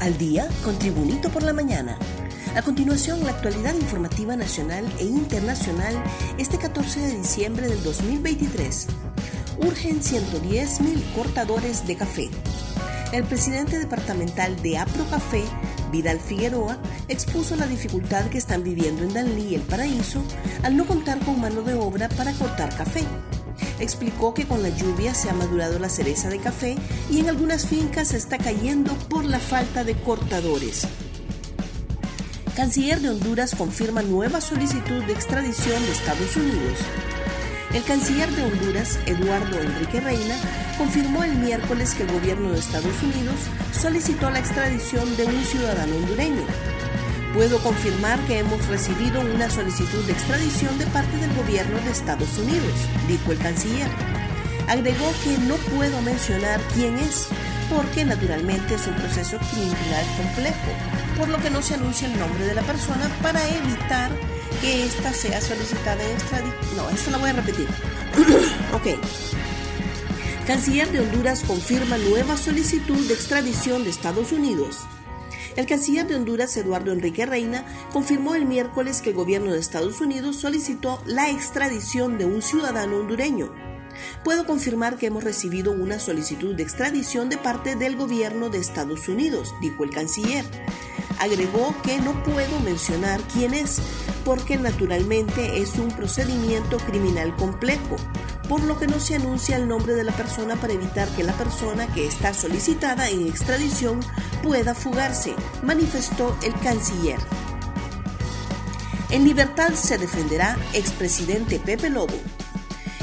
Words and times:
Al 0.00 0.16
día 0.16 0.48
con 0.64 0.78
Tribunito 0.78 1.28
por 1.28 1.42
la 1.42 1.52
mañana. 1.52 1.98
A 2.56 2.62
continuación, 2.62 3.22
la 3.22 3.32
actualidad 3.32 3.74
informativa 3.74 4.34
nacional 4.34 4.90
e 4.98 5.04
internacional 5.04 6.02
este 6.38 6.56
14 6.56 7.00
de 7.00 7.18
diciembre 7.18 7.68
del 7.68 7.82
2023. 7.82 8.86
Urgen 9.58 10.02
110 10.02 10.80
mil 10.80 11.04
cortadores 11.14 11.86
de 11.86 11.96
café. 11.96 12.30
El 13.12 13.24
presidente 13.24 13.78
departamental 13.78 14.56
de 14.62 14.78
Apro 14.78 15.04
Café, 15.10 15.44
Vidal 15.92 16.18
Figueroa, 16.18 16.78
expuso 17.08 17.54
la 17.56 17.66
dificultad 17.66 18.24
que 18.30 18.38
están 18.38 18.64
viviendo 18.64 19.02
en 19.02 19.12
Danlí 19.12 19.54
El 19.54 19.62
Paraíso 19.62 20.22
al 20.62 20.78
no 20.78 20.86
contar 20.86 21.18
con 21.18 21.38
mano 21.42 21.60
de 21.60 21.74
obra 21.74 22.08
para 22.08 22.32
cortar 22.32 22.74
café 22.74 23.04
explicó 23.80 24.34
que 24.34 24.46
con 24.46 24.62
la 24.62 24.68
lluvia 24.68 25.14
se 25.14 25.30
ha 25.30 25.34
madurado 25.34 25.78
la 25.78 25.88
cereza 25.88 26.28
de 26.28 26.38
café 26.38 26.76
y 27.10 27.20
en 27.20 27.28
algunas 27.28 27.66
fincas 27.66 28.08
se 28.08 28.16
está 28.16 28.38
cayendo 28.38 28.94
por 29.08 29.24
la 29.24 29.38
falta 29.38 29.84
de 29.84 29.94
cortadores. 29.94 30.86
Canciller 32.56 33.00
de 33.00 33.10
Honduras 33.10 33.54
confirma 33.54 34.02
nueva 34.02 34.40
solicitud 34.40 35.04
de 35.04 35.12
extradición 35.12 35.82
de 35.82 35.92
Estados 35.92 36.36
Unidos. 36.36 36.78
El 37.72 37.84
canciller 37.84 38.28
de 38.32 38.42
Honduras, 38.42 38.98
Eduardo 39.06 39.60
Enrique 39.60 40.00
Reina, 40.00 40.34
confirmó 40.76 41.22
el 41.22 41.36
miércoles 41.36 41.94
que 41.94 42.02
el 42.02 42.12
gobierno 42.12 42.50
de 42.50 42.58
Estados 42.58 43.02
Unidos 43.02 43.36
solicitó 43.80 44.28
la 44.30 44.40
extradición 44.40 45.16
de 45.16 45.24
un 45.24 45.44
ciudadano 45.44 45.94
hondureño, 45.96 46.44
Puedo 47.34 47.62
confirmar 47.62 48.18
que 48.26 48.40
hemos 48.40 48.66
recibido 48.66 49.20
una 49.20 49.48
solicitud 49.48 50.04
de 50.04 50.12
extradición 50.12 50.76
de 50.78 50.86
parte 50.86 51.16
del 51.16 51.32
gobierno 51.34 51.78
de 51.78 51.90
Estados 51.90 52.36
Unidos, 52.38 52.72
dijo 53.06 53.30
el 53.30 53.38
canciller. 53.38 53.88
Agregó 54.66 55.12
que 55.22 55.38
no 55.46 55.54
puedo 55.76 56.02
mencionar 56.02 56.60
quién 56.74 56.98
es, 56.98 57.28
porque 57.72 58.04
naturalmente 58.04 58.74
es 58.74 58.86
un 58.88 58.94
proceso 58.94 59.38
criminal 59.52 60.04
complejo, 60.16 60.72
por 61.16 61.28
lo 61.28 61.38
que 61.38 61.50
no 61.50 61.62
se 61.62 61.74
anuncia 61.74 62.08
el 62.08 62.18
nombre 62.18 62.44
de 62.44 62.54
la 62.54 62.62
persona 62.62 63.08
para 63.22 63.40
evitar 63.48 64.10
que 64.60 64.84
ésta 64.86 65.12
sea 65.12 65.40
solicitada 65.40 66.02
en 66.02 66.10
extradición. 66.10 66.76
No, 66.76 66.90
esto 66.90 67.12
la 67.12 67.18
voy 67.18 67.30
a 67.30 67.34
repetir. 67.34 67.68
ok. 68.74 68.88
Canciller 70.48 70.90
de 70.90 70.98
Honduras 70.98 71.44
confirma 71.46 71.96
nueva 71.96 72.36
solicitud 72.36 73.06
de 73.06 73.14
extradición 73.14 73.84
de 73.84 73.90
Estados 73.90 74.32
Unidos. 74.32 74.78
El 75.56 75.66
canciller 75.66 76.06
de 76.06 76.14
Honduras, 76.14 76.56
Eduardo 76.56 76.92
Enrique 76.92 77.26
Reina, 77.26 77.64
confirmó 77.92 78.34
el 78.34 78.46
miércoles 78.46 79.02
que 79.02 79.10
el 79.10 79.16
gobierno 79.16 79.52
de 79.52 79.58
Estados 79.58 80.00
Unidos 80.00 80.36
solicitó 80.36 81.02
la 81.06 81.28
extradición 81.30 82.18
de 82.18 82.24
un 82.24 82.42
ciudadano 82.42 82.98
hondureño. 82.98 83.52
Puedo 84.24 84.46
confirmar 84.46 84.96
que 84.96 85.06
hemos 85.06 85.24
recibido 85.24 85.72
una 85.72 85.98
solicitud 85.98 86.54
de 86.54 86.62
extradición 86.62 87.28
de 87.28 87.36
parte 87.36 87.74
del 87.74 87.96
gobierno 87.96 88.48
de 88.48 88.58
Estados 88.58 89.08
Unidos, 89.08 89.54
dijo 89.60 89.84
el 89.84 89.90
canciller. 89.90 90.44
Agregó 91.18 91.74
que 91.82 91.98
no 91.98 92.22
puedo 92.22 92.60
mencionar 92.60 93.20
quién 93.32 93.52
es, 93.52 93.82
porque 94.24 94.56
naturalmente 94.56 95.60
es 95.60 95.76
un 95.76 95.88
procedimiento 95.88 96.78
criminal 96.78 97.34
complejo 97.36 97.96
por 98.50 98.64
lo 98.64 98.76
que 98.80 98.88
no 98.88 98.98
se 98.98 99.14
anuncia 99.14 99.56
el 99.56 99.68
nombre 99.68 99.94
de 99.94 100.02
la 100.02 100.10
persona 100.10 100.56
para 100.56 100.72
evitar 100.72 101.06
que 101.10 101.22
la 101.22 101.32
persona 101.34 101.86
que 101.86 102.04
está 102.04 102.34
solicitada 102.34 103.08
en 103.08 103.28
extradición 103.28 104.00
pueda 104.42 104.74
fugarse, 104.74 105.36
manifestó 105.62 106.36
el 106.42 106.52
canciller. 106.54 107.20
En 109.10 109.22
libertad 109.22 109.70
se 109.74 109.98
defenderá 109.98 110.58
expresidente 110.72 111.60
Pepe 111.60 111.90
Lobo. 111.90 112.16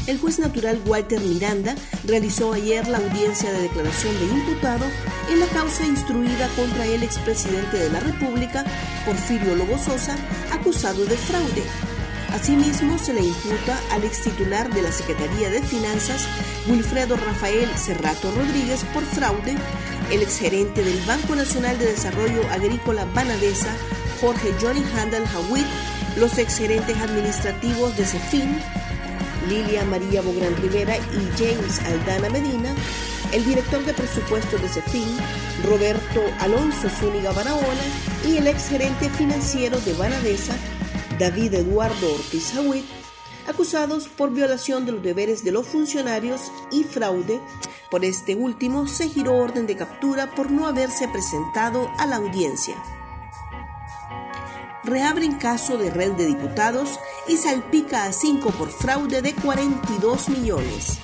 El 0.06 0.20
juez 0.20 0.38
natural 0.38 0.82
Walter 0.86 1.22
Miranda 1.22 1.76
realizó 2.04 2.52
ayer 2.52 2.86
la 2.90 2.98
audiencia 2.98 3.50
de 3.50 3.62
declaración 3.62 4.20
de 4.20 4.26
imputado 4.26 4.86
en 5.32 5.40
la 5.40 5.48
causa 5.48 5.86
instruida 5.86 6.50
contra 6.58 6.86
el 6.86 7.04
expresidente 7.04 7.78
de 7.78 7.90
la 7.90 8.02
República, 8.02 8.66
Porfirio 9.06 9.56
Lobo 9.56 9.78
Sosa, 9.78 10.18
acusado 10.52 11.06
de 11.06 11.16
fraude 11.16 11.64
Asimismo, 12.38 13.00
se 13.00 13.14
le 13.14 13.24
imputa 13.24 13.82
al 13.92 14.04
ex 14.04 14.22
titular 14.22 14.72
de 14.72 14.84
la 14.84 14.92
Secretaría 14.92 15.50
de 15.50 15.60
Finanzas, 15.60 16.28
Wilfredo 16.68 17.18
Rafael 17.18 17.68
Cerrato 17.76 18.30
Rodríguez, 18.30 18.86
por 18.94 19.04
fraude, 19.04 19.56
el 20.12 20.22
exgerente 20.22 20.84
del 20.84 21.00
Banco 21.08 21.36
Nacional 21.36 21.80
de 21.80 21.88
Desarrollo 21.88 22.48
Agrícola 22.52 23.06
Banadesa, 23.06 23.76
Jorge 24.22 24.54
Johnny 24.62 24.84
Handel 24.96 25.24
Hawit, 25.26 25.66
los 26.18 26.38
exgerentes 26.38 26.96
administrativos 26.98 27.98
de 27.98 28.06
CEFIN, 28.06 28.60
Lilia 29.50 29.84
María 29.86 30.22
Bográn 30.22 30.56
Rivera 30.58 30.96
y 30.96 31.40
James 31.40 31.80
Aldana 31.88 32.30
Medina, 32.30 32.70
el 33.32 33.44
director 33.46 33.84
de 33.84 33.96
presupuesto 33.96 34.60
de 34.60 34.70
CEFIN, 34.70 35.18
Roberto 35.68 36.22
Alonso 36.40 36.88
Zúñiga 36.88 37.32
Barahona. 37.32 37.82
Y 38.24 38.38
el 38.38 38.46
exgerente 38.46 39.10
financiero 39.10 39.80
de 39.80 39.94
Banadesa, 39.94 40.56
David 41.20 41.56
Eduardo 41.56 42.14
Ortiz 42.14 42.54
Hawitt, 42.56 42.86
acusados 43.48 44.08
por 44.08 44.32
violación 44.32 44.86
de 44.86 44.92
los 44.92 45.02
deberes 45.02 45.44
de 45.44 45.52
los 45.52 45.68
funcionarios 45.68 46.52
y 46.72 46.84
fraude. 46.84 47.42
Por 47.90 48.06
este 48.06 48.36
último 48.36 48.88
se 48.88 49.10
giró 49.10 49.36
orden 49.36 49.66
de 49.66 49.76
captura 49.76 50.30
por 50.36 50.52
no 50.52 50.68
haberse 50.68 51.08
presentado 51.08 51.90
a 51.98 52.06
la 52.06 52.18
audiencia. 52.18 52.76
Reabren 54.84 55.36
caso 55.36 55.78
de 55.78 55.90
red 55.90 56.14
de 56.14 56.28
diputados 56.28 57.00
y 57.28 57.38
salpica 57.38 58.06
a 58.06 58.14
cinco 58.14 58.52
por 58.52 58.70
fraude 58.70 59.22
de 59.22 59.34
42 59.34 60.30
millones. 60.30 61.00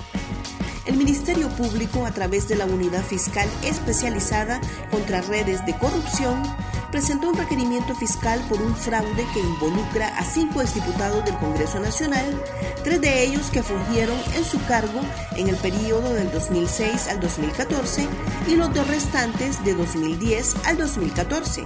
El 0.85 0.97
Ministerio 0.97 1.50
Público, 1.50 2.06
a 2.06 2.12
través 2.12 2.47
de 2.47 2.56
la 2.56 2.66
Unidad 2.66 3.03
Fiscal 3.03 3.50
Especializada 3.63 4.62
contra 4.91 5.22
Redes 5.22 5.66
de 5.66 5.78
Corrupción, 5.78 6.44
presentó 6.93 7.29
un 7.29 7.35
requerimiento 7.35 7.95
fiscal 7.95 8.39
por 8.47 8.61
un 8.61 8.75
fraude 8.75 9.25
que 9.33 9.39
involucra 9.39 10.15
a 10.15 10.23
cinco 10.23 10.61
exdiputados 10.61 11.25
del 11.25 11.35
Congreso 11.37 11.79
Nacional, 11.79 12.39
tres 12.83 13.01
de 13.01 13.23
ellos 13.23 13.49
que 13.49 13.63
fungieron 13.63 14.15
en 14.35 14.45
su 14.45 14.63
cargo 14.67 15.01
en 15.35 15.47
el 15.47 15.55
periodo 15.55 16.13
del 16.13 16.31
2006 16.31 17.07
al 17.07 17.19
2014 17.19 18.07
y 18.47 18.55
los 18.55 18.71
dos 18.75 18.87
restantes 18.87 19.65
de 19.65 19.73
2010 19.73 20.55
al 20.65 20.77
2014. 20.77 21.65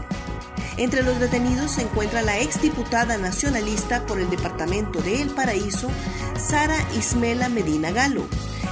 Entre 0.77 1.03
los 1.03 1.19
detenidos 1.19 1.71
se 1.71 1.81
encuentra 1.81 2.21
la 2.21 2.39
exdiputada 2.39 3.17
nacionalista 3.17 4.05
por 4.05 4.21
el 4.21 4.29
departamento 4.29 5.01
de 5.01 5.21
El 5.21 5.31
Paraíso, 5.31 5.89
Sara 6.39 6.77
Ismela 6.97 7.49
Medina 7.49 7.91
Galo. 7.91 8.23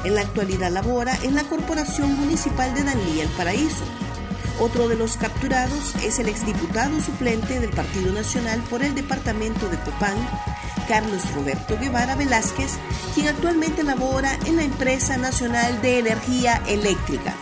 En 0.06 0.16
la 0.16 0.22
actualidad 0.22 0.72
labora 0.72 1.18
en 1.22 1.36
la 1.36 1.44
Corporación 1.44 2.18
Municipal 2.18 2.74
de 2.74 2.84
Danlí 2.84 3.20
El 3.20 3.30
Paraíso. 3.30 3.84
Otro 4.60 4.88
de 4.88 4.96
los 4.96 5.18
capturados 5.18 5.96
es 6.02 6.18
el 6.20 6.30
exdiputado 6.30 7.02
suplente 7.02 7.60
del 7.60 7.72
Partido 7.72 8.14
Nacional 8.14 8.62
por 8.70 8.84
el 8.84 8.96
departamento 8.96 9.68
de 9.68 9.78
Copán, 9.78 10.16
Carlos 10.88 11.24
Roberto 11.36 11.78
Guevara 11.78 12.16
Velázquez, 12.16 12.72
quien 13.14 13.28
actualmente 13.28 13.84
labora 13.84 14.40
en 14.46 14.56
la 14.56 14.64
empresa 14.64 15.18
nacional 15.18 15.82
de 15.82 16.00
energía 16.00 16.62
eléctrica. 16.68 17.36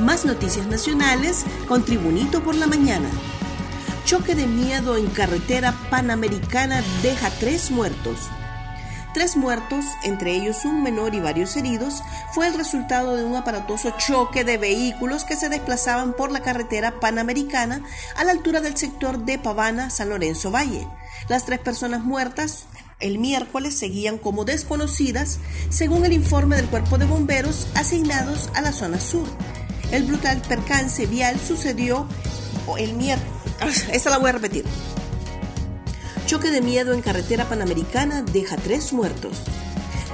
Más 0.00 0.24
noticias 0.24 0.66
nacionales 0.66 1.44
con 1.68 1.84
Tribunito 1.84 2.42
por 2.42 2.54
la 2.54 2.66
mañana. 2.66 3.10
Choque 4.06 4.34
de 4.34 4.46
miedo 4.46 4.96
en 4.96 5.06
carretera 5.08 5.74
panamericana 5.90 6.82
deja 7.02 7.28
tres 7.38 7.70
muertos. 7.70 8.30
Tres 9.14 9.36
muertos, 9.36 9.84
entre 10.04 10.32
ellos 10.32 10.64
un 10.64 10.82
menor 10.82 11.14
y 11.14 11.20
varios 11.20 11.54
heridos, 11.56 12.02
fue 12.32 12.46
el 12.46 12.54
resultado 12.54 13.14
de 13.14 13.24
un 13.24 13.36
aparatoso 13.36 13.90
choque 13.98 14.42
de 14.42 14.56
vehículos 14.56 15.24
que 15.24 15.36
se 15.36 15.50
desplazaban 15.50 16.14
por 16.14 16.32
la 16.32 16.40
carretera 16.40 16.98
panamericana 16.98 17.82
a 18.16 18.24
la 18.24 18.32
altura 18.32 18.62
del 18.62 18.76
sector 18.76 19.18
de 19.24 19.38
Pavana, 19.38 19.90
San 19.90 20.08
Lorenzo 20.08 20.50
Valle. 20.50 20.88
Las 21.28 21.44
tres 21.44 21.58
personas 21.58 22.02
muertas 22.04 22.66
el 23.00 23.18
miércoles 23.18 23.76
seguían 23.76 24.16
como 24.16 24.44
desconocidas, 24.44 25.40
según 25.68 26.06
el 26.06 26.12
informe 26.12 26.56
del 26.56 26.66
cuerpo 26.66 26.96
de 26.96 27.04
bomberos 27.04 27.66
asignados 27.74 28.48
a 28.54 28.62
la 28.62 28.72
zona 28.72 28.98
sur. 28.98 29.28
El 29.90 30.04
brutal 30.04 30.40
percance 30.40 31.04
vial 31.06 31.38
sucedió 31.38 32.06
el 32.78 32.94
miércoles. 32.94 33.86
Esta 33.92 34.08
la 34.08 34.18
voy 34.18 34.30
a 34.30 34.32
repetir. 34.32 34.64
Choque 36.32 36.50
de 36.50 36.62
miedo 36.62 36.94
en 36.94 37.02
carretera 37.02 37.46
panamericana 37.46 38.22
deja 38.22 38.56
tres 38.56 38.94
muertos. 38.94 39.36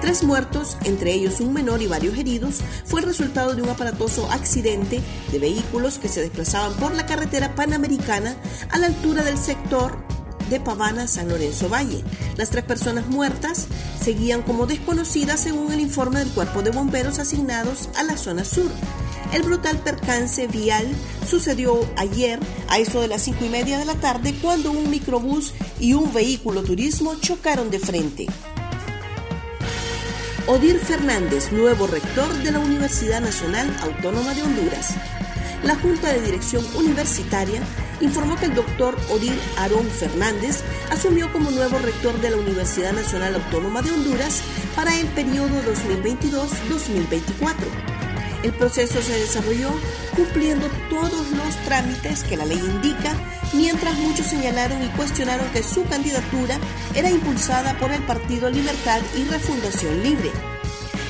Tres 0.01 0.25
muertos, 0.25 0.77
entre 0.83 1.15
ellos 1.15 1.39
un 1.39 1.53
menor 1.53 1.81
y 1.81 1.87
varios 1.87 2.19
heridos, 2.19 2.57
fue 2.85 2.99
el 2.99 3.07
resultado 3.07 3.55
de 3.55 3.63
un 3.63 3.69
aparatoso 3.69 4.29
accidente 4.33 5.01
de 5.31 5.39
vehículos 5.39 6.01
que 6.01 6.09
se 6.09 6.21
desplazaban 6.21 6.75
por 6.75 6.93
la 6.93 7.07
carretera 7.07 7.55
panamericana 7.55 8.35
a 8.71 8.79
la 8.79 8.87
altura 8.87 9.23
del 9.23 9.39
sector 9.39 9.97
de 10.51 10.59
Pavana, 10.59 11.07
San 11.07 11.29
Lorenzo 11.29 11.69
Valle. 11.69 12.03
Las 12.37 12.51
tres 12.51 12.65
personas 12.65 13.07
muertas 13.07 13.69
seguían 14.03 14.43
como 14.43 14.67
desconocidas 14.67 15.39
según 15.39 15.71
el 15.71 15.79
informe 15.79 16.19
del 16.19 16.31
cuerpo 16.31 16.63
de 16.63 16.73
bomberos 16.73 17.21
asignados 17.21 17.91
a 17.95 18.03
la 18.03 18.17
zona 18.17 18.45
sur. 18.45 18.73
El 19.33 19.43
brutal 19.43 19.79
percance 19.79 20.47
vial 20.47 20.87
sucedió 21.29 21.79
ayer 21.97 22.41
a 22.69 22.79
eso 22.79 23.01
de 23.01 23.09
las 23.09 23.23
cinco 23.23 23.45
y 23.45 23.49
media 23.49 23.79
de 23.79 23.85
la 23.85 23.95
tarde 23.95 24.35
cuando 24.41 24.71
un 24.71 24.91
microbús 24.91 25.53
y 25.79 25.93
un 25.93 26.13
vehículo 26.13 26.63
turismo 26.63 27.15
chocaron 27.21 27.71
de 27.71 27.79
frente. 27.79 28.27
Odir 30.47 30.79
Fernández, 30.79 31.53
nuevo 31.53 31.87
rector 31.87 32.33
de 32.43 32.53
la 32.53 32.59
Universidad 32.59 33.21
Nacional 33.21 33.71
Autónoma 33.83 34.33
de 34.33 34.43
Honduras. 34.43 34.95
la 35.63 35.75
Junta 35.75 36.09
de 36.13 36.23
Dirección 36.23 36.65
Universitaria 36.77 37.61
informó 38.01 38.37
que 38.37 38.47
el 38.47 38.55
doctor 38.55 38.97
Odil 39.11 39.39
Aarón 39.57 39.87
Fernández 39.91 40.63
asumió 40.91 41.31
como 41.33 41.51
nuevo 41.51 41.79
rector 41.79 42.19
de 42.21 42.31
la 42.31 42.37
Universidad 42.37 42.93
Nacional 42.93 43.35
Autónoma 43.35 43.83
de 43.83 43.91
Honduras 43.91 44.41
para 44.75 44.99
el 44.99 45.07
periodo 45.09 45.51
2022-2024. 45.65 47.55
El 48.43 48.53
proceso 48.53 49.03
se 49.03 49.19
desarrolló 49.19 49.71
cumpliendo 50.15 50.69
todos 50.89 51.31
los 51.31 51.57
trámites 51.65 52.23
que 52.23 52.37
la 52.37 52.45
ley 52.45 52.59
indica, 52.59 53.15
mientras 53.53 53.97
muchos 53.99 54.27
señalaron 54.27 54.83
y 54.85 54.89
cuestionaron 54.89 55.49
que 55.51 55.63
su 55.63 55.85
candidatura 55.85 56.59
era 56.95 57.11
impulsada 57.11 57.77
por 57.79 57.91
el 57.91 58.03
Partido 58.03 58.49
Libertad 58.49 59.01
y 59.17 59.25
Refundación 59.25 60.03
Libre. 60.03 60.31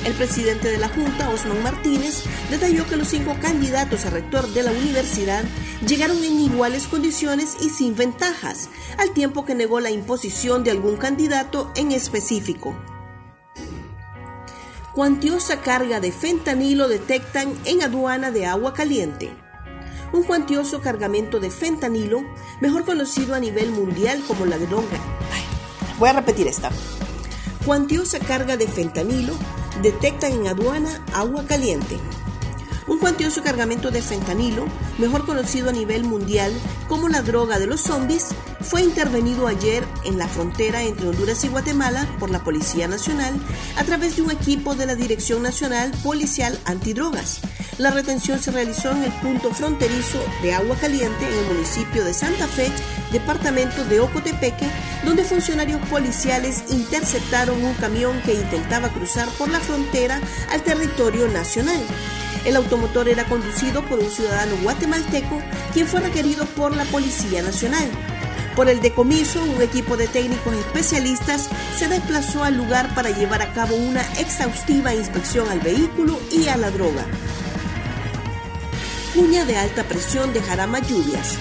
El 0.05 0.13
presidente 0.13 0.69
de 0.69 0.77
la 0.77 0.87
Junta, 0.87 1.29
Osman 1.29 1.61
Martínez, 1.61 2.23
detalló 2.49 2.87
que 2.87 2.95
los 2.95 3.09
cinco 3.09 3.35
candidatos 3.41 4.05
a 4.05 4.09
rector 4.09 4.47
de 4.47 4.63
la 4.63 4.71
universidad 4.71 5.43
llegaron 5.85 6.23
en 6.23 6.39
iguales 6.39 6.87
condiciones 6.87 7.57
y 7.61 7.69
sin 7.69 7.95
ventajas, 7.95 8.69
al 8.97 9.11
tiempo 9.11 9.45
que 9.45 9.55
negó 9.55 9.81
la 9.81 9.91
imposición 9.91 10.63
de 10.63 10.71
algún 10.71 10.95
candidato 10.95 11.71
en 11.75 11.91
específico. 11.91 12.75
Cuantiosa 14.95 15.61
carga 15.61 15.99
de 15.99 16.11
fentanilo 16.11 16.87
detectan 16.87 17.53
en 17.65 17.83
aduana 17.83 18.31
de 18.31 18.47
agua 18.47 18.73
caliente. 18.73 19.29
Un 20.11 20.23
cuantioso 20.23 20.81
cargamento 20.81 21.39
de 21.39 21.51
fentanilo, 21.51 22.23
mejor 22.59 22.85
conocido 22.85 23.35
a 23.35 23.39
nivel 23.39 23.69
mundial 23.69 24.23
como 24.27 24.47
la 24.47 24.57
droga. 24.57 24.97
voy 25.99 26.09
a 26.09 26.13
repetir 26.13 26.47
esta. 26.47 26.71
Cuantiosa 27.65 28.17
carga 28.17 28.57
de 28.57 28.67
fentanilo 28.67 29.35
detectan 29.83 30.31
en 30.31 30.47
aduana 30.47 31.05
agua 31.13 31.45
caliente. 31.45 31.99
Un 32.89 32.97
cuantioso 32.97 33.43
cargamento 33.43 33.91
de 33.91 34.01
fentanilo, 34.01 34.65
mejor 34.97 35.23
conocido 35.23 35.69
a 35.69 35.73
nivel 35.73 36.03
mundial 36.05 36.51
como 36.87 37.07
la 37.07 37.21
droga 37.21 37.59
de 37.59 37.67
los 37.67 37.81
zombies, 37.81 38.29
fue 38.61 38.81
intervenido 38.81 39.45
ayer 39.45 39.83
en 40.05 40.17
la 40.17 40.27
frontera 40.27 40.81
entre 40.81 41.07
Honduras 41.07 41.43
y 41.43 41.49
Guatemala 41.49 42.07
por 42.19 42.31
la 42.31 42.43
Policía 42.43 42.87
Nacional 42.87 43.35
a 43.77 43.83
través 43.83 44.15
de 44.15 44.23
un 44.23 44.31
equipo 44.31 44.73
de 44.73 44.87
la 44.87 44.95
Dirección 44.95 45.43
Nacional 45.43 45.91
Policial 46.03 46.59
Antidrogas. 46.65 47.41
La 47.77 47.91
retención 47.91 48.39
se 48.39 48.49
realizó 48.49 48.91
en 48.91 49.03
el 49.03 49.11
punto 49.21 49.53
fronterizo 49.53 50.19
de 50.41 50.55
Agua 50.55 50.75
Caliente 50.75 51.27
en 51.27 51.37
el 51.37 51.45
municipio 51.53 52.03
de 52.03 52.15
Santa 52.15 52.47
Fe, 52.47 52.71
departamento 53.11 53.85
de 53.85 53.99
Ocotepeque, 53.99 54.67
donde 55.05 55.23
funcionarios 55.23 55.79
policiales 55.89 56.63
interceptaron 56.71 57.63
un 57.63 57.75
camión 57.75 58.19
que 58.23 58.33
intentaba 58.33 58.89
cruzar 58.89 59.29
por 59.37 59.47
la 59.49 59.59
frontera 59.59 60.19
al 60.51 60.63
territorio 60.63 61.27
nacional. 61.27 61.81
El 62.45 62.55
automotor 62.55 63.09
era 63.09 63.25
conducido 63.25 63.83
por 63.83 63.99
un 63.99 64.09
ciudadano 64.09 64.55
guatemalteco, 64.63 65.41
quien 65.73 65.87
fue 65.87 65.99
requerido 65.99 66.45
por 66.45 66.75
la 66.75 66.85
Policía 66.85 67.41
Nacional. 67.41 67.89
Por 68.55 68.69
el 68.69 68.81
decomiso, 68.81 69.43
un 69.43 69.61
equipo 69.61 69.95
de 69.97 70.07
técnicos 70.07 70.53
especialistas 70.53 71.49
se 71.77 71.87
desplazó 71.87 72.43
al 72.43 72.57
lugar 72.57 72.93
para 72.95 73.09
llevar 73.09 73.41
a 73.41 73.53
cabo 73.53 73.75
una 73.75 74.01
exhaustiva 74.19 74.93
inspección 74.93 75.47
al 75.49 75.59
vehículo 75.59 76.19
y 76.31 76.47
a 76.47 76.57
la 76.57 76.71
droga. 76.71 77.05
Cuña 79.13 79.45
de 79.45 79.57
alta 79.57 79.83
presión 79.83 80.33
dejará 80.33 80.67
más 80.67 80.87
lluvias. 80.87 81.37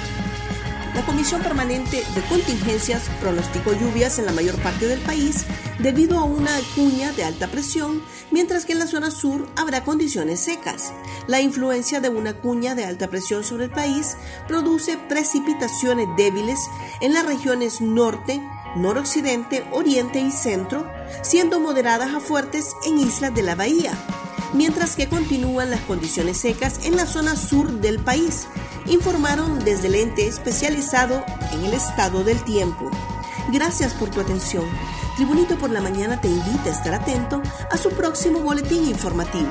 La 0.99 1.07
Comisión 1.07 1.43
Permanente 1.43 2.03
de 2.13 2.23
Contingencias 2.23 3.05
pronosticó 3.21 3.73
lluvias 3.73 4.19
en 4.19 4.27
la 4.27 4.33
mayor 4.33 4.57
parte 4.57 4.89
del 4.89 4.99
país 4.99 5.45
debido 5.79 6.19
a 6.19 6.25
una 6.25 6.51
cuña 6.75 7.13
de 7.13 7.23
alta 7.23 7.47
presión, 7.47 8.03
mientras 8.33 8.65
que 8.65 8.73
en 8.73 8.81
la 8.81 8.89
zona 8.89 9.13
sur 9.13 9.49
habrá 9.55 9.85
condiciones 9.85 10.41
secas. 10.41 10.93
La 11.29 11.41
influencia 11.41 12.01
de 12.01 12.09
una 12.09 12.33
cuña 12.41 12.75
de 12.75 12.85
alta 12.85 13.07
presión 13.07 13.45
sobre 13.45 13.67
el 13.67 13.71
país 13.71 14.17
produce 14.49 14.99
precipitaciones 15.09 16.09
débiles 16.17 16.59
en 17.01 17.15
las 17.15 17.25
regiones 17.25 17.81
norte, 17.81 18.43
noroccidente, 18.75 19.65
oriente 19.71 20.19
y 20.19 20.33
centro, 20.33 20.85
siendo 21.23 21.61
moderadas 21.61 22.13
a 22.13 22.19
fuertes 22.19 22.73
en 22.85 22.99
islas 22.99 23.33
de 23.37 23.43
la 23.43 23.55
bahía, 23.55 23.93
mientras 24.53 24.97
que 24.97 25.09
continúan 25.09 25.71
las 25.71 25.83
condiciones 25.83 26.39
secas 26.39 26.81
en 26.85 26.97
la 26.97 27.07
zona 27.07 27.37
sur 27.37 27.71
del 27.71 28.01
país, 28.01 28.49
informaron 28.91 29.65
desde 29.65 29.89
el 29.89 29.95
ente 29.95 30.27
especializado 30.27 31.25
en 31.53 31.65
el 31.65 31.75
estado 31.75 32.25
del 32.25 32.43
tiempo. 32.45 32.91
Gracias 33.51 33.95
por 33.95 34.11
tu 34.11 34.21
atención. 34.21 34.65
Tribunito 35.17 35.57
por 35.57 35.71
la 35.71 35.81
Mañana 35.81 36.21
te 36.21 36.29
invita 36.29 36.65
a 36.67 36.73
estar 36.73 36.95
atento 36.95 37.43
a 37.71 37.77
su 37.77 37.91
próximo 37.91 38.41
boletín 38.41 38.89
informativo. 38.89 39.49